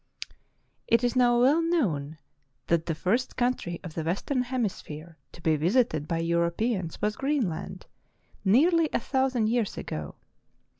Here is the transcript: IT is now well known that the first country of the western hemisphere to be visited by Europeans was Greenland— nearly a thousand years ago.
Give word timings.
IT 0.87 1.03
is 1.03 1.15
now 1.15 1.39
well 1.39 1.61
known 1.61 2.17
that 2.65 2.87
the 2.87 2.95
first 2.95 3.35
country 3.37 3.79
of 3.83 3.93
the 3.93 4.03
western 4.03 4.41
hemisphere 4.41 5.15
to 5.31 5.43
be 5.43 5.55
visited 5.55 6.07
by 6.07 6.17
Europeans 6.17 6.99
was 7.03 7.15
Greenland— 7.15 7.85
nearly 8.43 8.89
a 8.93 8.99
thousand 8.99 9.47
years 9.47 9.77
ago. 9.77 10.15